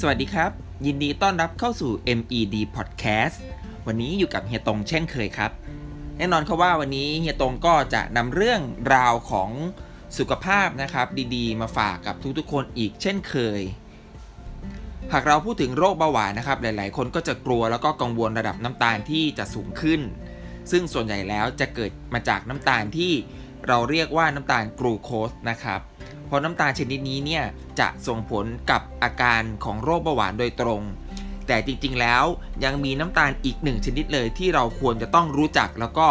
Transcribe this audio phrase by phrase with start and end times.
[0.00, 0.50] สวัสดีครับ
[0.86, 3.36] ยินดีต้อนรับเข้าสู่ MED Podcast
[3.86, 5.50] วันนี้อยู่กับเฮียตงเช่นเคยครับ
[6.18, 8.60] แน่นอนครับว่าวันนี้เฮียตงก็จะนำเรื่อง
[8.94, 9.50] ราวของ
[10.18, 13.60] สุขภาพนะครับดีๆ มาฝากกับทุกๆคนอีกเช่นเคย
[15.12, 20.00] หากเราพูดถึงโรคเบาหวานนะครับ หลายๆ คนก็จะกลัวแล้วก็กังวลระดับน้ำตาลที่จะสูงขึ้น
[20.70, 23.12] ซึ่งส่วนใหญ่แล้วจะเกิดมาจากน้ำตาลที่
[23.68, 25.80] เราเรียกว่าน้ำตาลกรูโคสนะครับ
[26.34, 27.44] ราะน้ำตาลชนิดนี้เนี่ย
[27.80, 30.82] จะส่งผลกับอาการของโรคเบาหวานโดยตรง
[31.46, 32.24] แต่จริงๆแล้ว
[32.64, 36.06] ยังมีน้ำตาลอีกหนึ่งชนิดเลยที่เราควรจะต้องรู้จักแล้วก็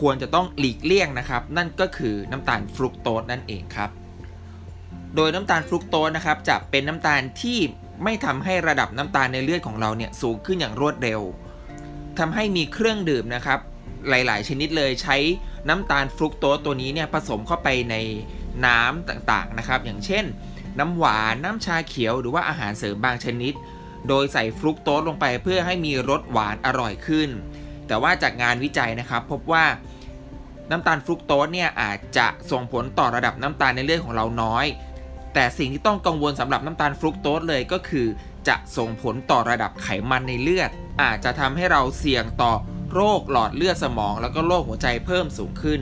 [0.00, 3.90] ควรจะต้องหลีกเลี่ยงนะครับ นั่นก็คือน้ำตาลฟรุกโตสนั่นเองครับ
[5.14, 7.58] โดยน้ำตาลฟรุกโตสนะครับจะเป็นน้ำตาลที่
[8.04, 11.20] ไม่ทำให้ระดับน้ำตาลในเลือดของเราเนี่ยสูงขึ้นอย่างรวดเร็ว
[12.18, 13.58] ทำให้มีเครื่องดื่มนะครับ
[14.08, 15.16] หลาย ๆ ชนิดเลยใช้
[15.68, 17.96] น้ำตาลฟรุกโตสตัวนี้เนี่ยผสมเข้าไปใน
[18.66, 20.24] น้ำต่างๆนะครับ อย่างเช่น
[20.78, 23.54] น้ำหวานน้ำชาเขียวหรือว่าอาหารเสริมบางชนิด
[24.08, 27.28] โดยใส่ฟรุกโตสลงไปเพื่อให้มีรสหวานอร่อยขึ้น
[27.86, 29.64] แต่ว่าจากงานวิจัยนะครับ พบว่า
[30.70, 34.66] น้ำตาลฟรุกโตสเนี่ยอาจจะส่งผลต่อระดับน้ำตาลในเลือดของเราน้อย
[35.34, 38.06] แต่สิ่งที่ต้องกังวลสำหรับน้ำตาลฟรุกโตสเลยก็คือ
[38.48, 40.70] จะส่งผลต่อระดับไขมันในเลือด
[41.02, 42.52] อาจจะทำให้เราเสี่ยงต่อ
[42.94, 45.80] โรคหลอดเลือดสมอง แล้วก็โรคหัวใจเพิ่มสูงขึ้น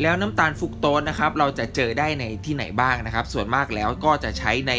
[0.00, 4.72] แล้วน้ำตาลฟุกโตสนะครับเราจะเจอได้ในที่ไหนบ้างนะครับ ส่วนมากแล้วก็จะใช้ใน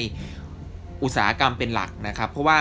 [1.03, 2.59] อุตสาหกรรมเป็นหลักนะครับ เพราะว่า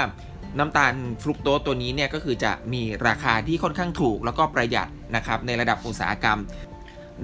[0.58, 0.92] น้ำตาล
[1.23, 6.39] ฟรุกโตสตัวนี้เนี่ยก็คือจะมีราคาที่ค่อนข้างถูก แล้วก็ประหยัดนะครับในระดับอุตสาหกรรม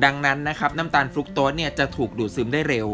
[0.05, 2.89] ดังนั้นนะครับน้ำตาลฟรุกโตสเนี่ยจะถูกดูดซึมได้เร็ว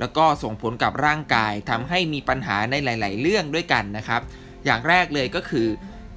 [0.00, 4.20] แล้วก็ส่งผลกับร่างกายทำให้มีปัญหาในหลาย ๆ เรื่องด้วยกันนะครับ
[4.64, 5.66] อย่างแรกเลยก็คือ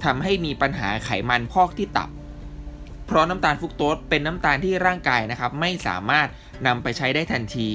[0.04, 2.10] ทำให้มีปัญหาไขมันพอกที่ตับ
[3.06, 6.28] เพราะน้ำตาลฟุกโตสเป็นน้ำตาลที่ร่างกายนะครับไม่สามารถ
[6.66, 7.70] นำไปใช้ได้ทันที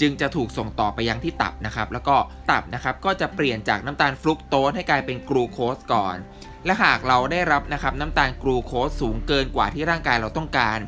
[0.00, 2.16] จึงจะถูกส่งต่อไปยังที่ตับนะครับ แล้วก็
[2.50, 6.16] ตับนะครับก็จะเปลี่ยนจากน้ำตาลฟรุกโตสให้กลายเป็นกรูโคสก่อน
[6.64, 10.78] และหากเราได้รับนะครับน้ำตาลกรูโคสสูงเกินกว่าที่ร่างกายเราต้องการ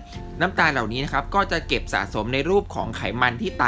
[0.41, 3.67] น้ำตาลเหล่านี้นะครับก็จะเก็บสะสมในรูปของไขมันที่ไต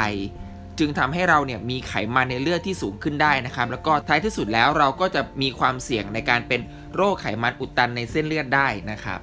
[0.79, 6.61] จึงทำให้เราเนี่ยมีไขมันในเลือดที่สูงขึ้นได้นะครับ แล้วก็ท้ายที่สุดแล้วเราก็จะมีความเสี่ยงในการเป็น
[6.95, 9.19] โรคไขมันอุดตันในเส้นเลือดได้นะครับ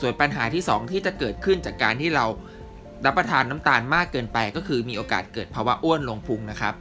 [0.00, 2.26] ส่วนปัญหาที่ 2 ที่จะเกิดขึ้นจากการที่เรา
[3.06, 6.74] รับประทานน้ำตาลมากเกินไป ก็คือมีโอกาสเกิดภาวะอ้วนลงพุงนะครับ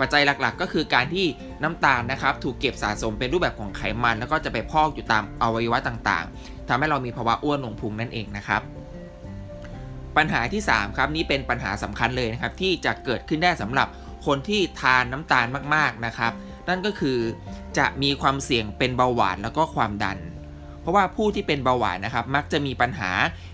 [0.00, 1.26] ปัจจัยหลักๆ ก็คือการที่
[1.62, 8.62] น้ำตาลนะครับถูกเก็บสะสมเป็นรูปแบบของไขมัน แล้วก็จะไปพอกอยู่ตามอวัยวะต่างๆทำให้เรามีภาวะอ้วนลงพุงนั่นเองนะครับ
[10.16, 13.88] ปัญหาที่3ครับนี่เป็นปัญหาสำคัญเลยนะครับที่จะเกิดขึ้นได้สำหรับ
[14.26, 16.32] คนที่ทานน้ำตาลมากๆนะครับ
[16.68, 17.18] นั่นก็คือ
[17.78, 20.18] จะมีความเสี่ยงเป็นเบาหวานแล้วก็ความดัน
[20.84, 23.10] เพราะว่าผู้ที่เป็นเบาหวานนะครับมักจะมีปัญหา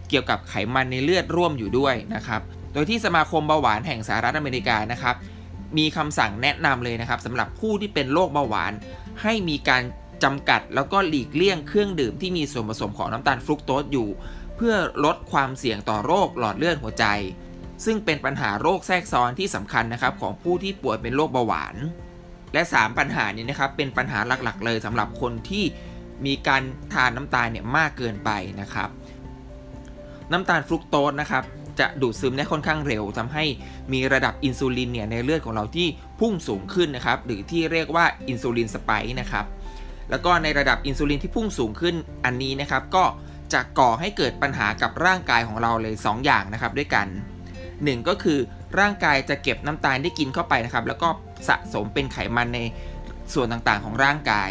[0.08, 2.40] เกี่ยวกับไขมันในเลือดร่วมอยู่ด้วยนะครับ
[2.72, 5.14] โดยที่สมาคมเบาหวานแห่งสหรัฐอเมริกานะครับ
[5.78, 8.72] มีคำสั่งแนะนำเลยนะครับสำหรับผู้ที่เป็นโรคเบาหวาน
[9.22, 9.82] ให้มีการ
[10.24, 14.08] จำกัดแล้วก็หลีกเลี่ยงเครื่องดื่มที่มีส่วนผสมของน้ำตาลฟรุกโตสอยู่
[14.56, 14.74] เพื่อ
[15.04, 17.04] ลดความเสี่ยงต่อโรคหลอดเลือดหัวใจ
[17.84, 21.76] ซึ่งเป็นปัญหาโรคแทรกซ้อนที่สำคัญนะครับของผู้ที่ป่วยเป็นโรคเบาหวาน
[22.54, 25.64] และ 3 ปัญหานี้นะครับเป็นปัญหาหลักๆ เลยสำหรับคนที่
[26.26, 28.88] มีการทานน้ำตาลเนี่ยมากเกินไปนะครับ
[30.32, 31.44] น้ำตาลฟรุกโตสนะครับ
[31.80, 33.44] จะดูดซึมได้ค่อนข้างเร็วทำให้
[33.92, 35.88] มีระดับอินซูลินเนี่ยในเลือดของเราที่
[36.20, 39.44] พุ่งสูงขึ้นนะครับหรือที่เรียกว่าอินซูลินสไปค์นะครับ
[40.10, 41.94] แล้วก็ในระดับอินซูลินที่พุ่งสูงขึ้น
[42.24, 43.04] อันนี้นะครับก็
[43.52, 47.06] จะก่อให้เกิดปัญหากับร่างกายของเราเลย 2 อย่างนะครับด้วยกัน
[47.58, 48.38] 1 ก็คือ
[48.80, 51.08] ร่างกายจะเก็บน้ำตาลที่กินเข้าไปนะครับแล้วก็
[51.48, 52.60] สะสมเป็นไขมันใน
[53.34, 54.50] ส่วนต่างๆของร่างกาย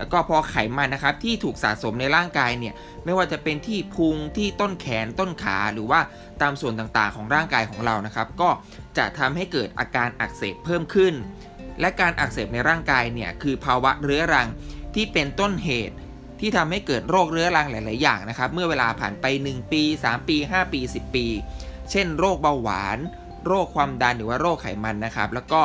[0.00, 2.74] แล้วก็พอไขมันนะครับที่ถูกสะสมในร่างกายเนี่ย
[3.04, 6.00] ไม่ว่าจะเป็นที่พุงที่ต้นแขนต้นขาหรือว่า
[6.42, 8.48] ตามส่วนต่างๆ ของร่างกายของเรานะครับ ก็
[8.98, 11.14] จะทำให้เกิดอาการอักเสบเพิ่มขึ้น
[11.80, 14.48] และการอักเสบในร่างกายเนี่ยคือภาวะเรื้อรัง
[14.94, 15.96] ที่เป็นต้นเหตุ
[16.40, 21.26] ที่ทำให้เกิดโรคเรื้อรังหลาย ๆ อย่างนะครับ เมื่อเวลาผ่านไป 1 ปี 3 ปี 5 ปี 10 ปี
[21.90, 22.98] เช่น โรคเบาหวาน
[23.46, 25.60] โรคความดันหรือว่าโรคไขมันนะครับ แล้วก็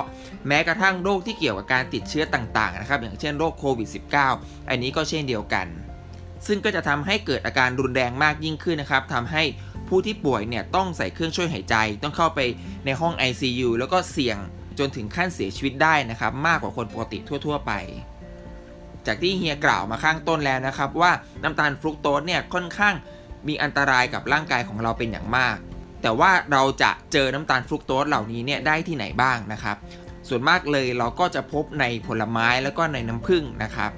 [0.47, 3.89] แม้กระทั่งโรคที่เกี่ยวกับการติดเชื้อต่างๆนะครับ อย่างเช่นโรคโควิด
[4.29, 5.67] -19 อันนี้ก็เช่นเดียวกัน
[6.47, 9.43] ซึ่งก็จะทำให้เกิดอาการรุนแรงมากยิ่งขึ้นนะครับทำให้
[9.87, 12.39] ผู้ที่ป่วยเนี่ยต้องใส่เครื่องช่วยหายใจ ต้องเข้าไป
[12.85, 14.37] ในห้อง ICU แล้วก็เสี่ยง
[14.79, 17.71] จนถึงขั้นเสียชีวิตได้นะครับ มากกว่าคนปกติทั่ว ๆ ไป
[19.07, 21.11] จากที่เฮียกล่าวมาข้างต้นแล้วนะครับ ว่า
[21.43, 22.95] น้ำตาลฟรุกโตสเนี่ยค่อนข้าง
[23.47, 25.57] มีอันตรายกับร่างกายของเราเป็นอย่างมาก
[26.05, 29.77] แต่ว่าเราจะเจอน้ำตาลฟรุกโตสเหล่านี้เนี่ยได้ที่ไหนบ้างนะครับ
[30.27, 33.91] ส่วนมากเลยเราก็จะพบในผลไม้แล้วก็ในน้ำผึ้งนะครับ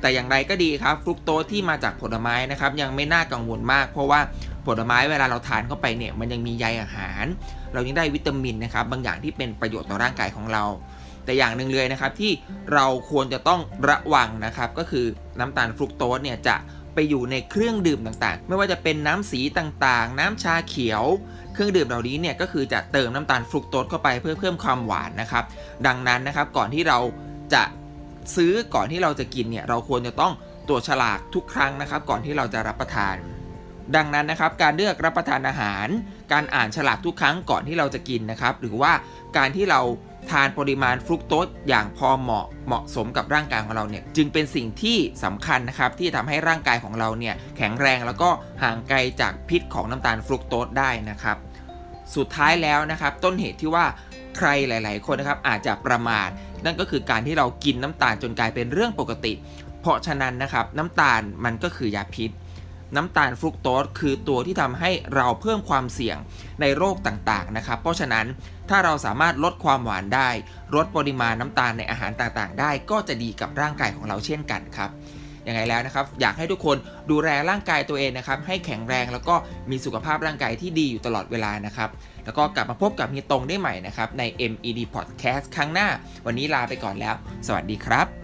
[0.00, 4.20] แต่อย่างไรก็ดีครับฟรุกโตสที่มาจากผลไม้นะครับยังไม่น่ากังวลมาก เพราะว่า
[4.66, 7.24] ผลไม้เวลาเราทานเข้าไปเนี่ยมันยังมีใยอาหาร
[7.72, 10.64] เรายังได้วิตามินนะครับบางอย่างที่เป็นประโยชน์ต่อร่างกายของเรา
[11.24, 12.32] แต่อย่างหนึ่งเลยนะครับที่
[12.72, 15.06] เราควรจะต้องระวังนะครับก็คือ
[15.38, 16.56] น้ำตาลฟรุกโตสเนี่ยจะ
[16.94, 21.04] ไปอยู่ในเครื่องดื่มต่างๆ ไม่ว่าจะเป็นน้ำสีต่างๆ น้ำชาเขียว
[21.54, 25.44] เครื่องดื่มเหล่านี้เนี่ยก็คือจะเติมน้ำตาลฟรุกโตสเข้าไปเพื่อเพิ่มความหวานนะครับ
[25.86, 26.98] ดังนั้นนะครับก่อนที่เรา
[27.54, 27.62] จะ
[28.36, 30.32] ซื้อก่อนที่เราจะกินเนี่ยเราควรจะต้อง
[30.68, 33.16] ตรวจฉลากทุกครั้งนะครับ ก่อนที่เราจะรับประทาน
[33.96, 35.88] ดังนั้นนะครับการเลือกรับประทานอาหาร
[36.32, 38.92] การอ่านฉลากทุกครั้งก่อนที่เราจะกินนะครับ หรือว่า
[39.36, 39.80] การที่เรา
[40.30, 48.30] ทานปริมาณฟรุกโตสอย่างพอเหมาะเหมาะสมกับร่างกายของเราเนี่ยจึงเป็นสิ่งที่สำคัญนะครับที่ทำให้ร่างกายของเราเนี่ยแข็งแรงแล้วก็
[48.62, 51.36] ห่างไกลจากพิษของน้ำตาลฟรุกโตสได้นะครับ
[52.16, 53.84] สุดท้ายแล้วนะครับต้นเหตุที่ว่า
[54.36, 56.28] ใครหลาย ๆ คนนะครับอาจจะประมาท
[56.64, 59.32] นั่นก็คือการที่เรากินน้ำตาลจนกลายเป็นเรื่องปกติ
[59.80, 62.30] เพราะฉะนั้นนะครับน้ำตาลมันก็คือยาพิษ
[62.96, 66.16] น้ำตาลฟรุกโตสคือตัวที่ทำให้เราเพิ่มความเสี่ยง
[66.60, 68.26] ในโรคต่างๆนะครับ เพราะฉะนั้น
[68.70, 70.28] ถ้าเราสามารถลดความหวานได้
[70.74, 74.90] ลดปริมาณน้ำตาลในอาหารต่างๆ ได้ก็จะดีกับร่างกายของเราเช่นกันครับ
[75.48, 76.76] ยังไงแล้วนะครับ อยากให้ทุกคน
[77.10, 79.34] ดูแลร่างกายตัวเองนะครับ ให้แข็งแรงแล้วก็
[79.70, 81.90] มีสุขภาพร่างกายที่ดีอยู่ตลอดเวลานะครับ
[82.24, 85.88] แล้วก็กลับมาพบกับเฮียตรงได้ใหม่นะครับ ใน MED Podcast ครั้งหน้า
[86.26, 87.14] วันนี้ลาไปก่อนแล้ว
[87.46, 88.19] สวัสดีครับ